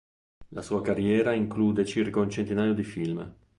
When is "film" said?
2.83-3.35